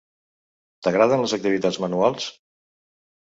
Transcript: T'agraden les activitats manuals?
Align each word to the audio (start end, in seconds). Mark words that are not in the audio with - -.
T'agraden 0.87 1.21
les 1.25 1.35
activitats 1.37 1.79
manuals? 1.85 2.31